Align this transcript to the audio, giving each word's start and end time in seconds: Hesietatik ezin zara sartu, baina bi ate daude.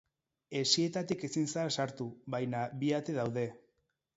Hesietatik 0.61 1.27
ezin 1.27 1.45
zara 1.53 1.73
sartu, 1.83 2.07
baina 2.37 2.65
bi 2.81 2.93
ate 3.01 3.17
daude. 3.19 3.45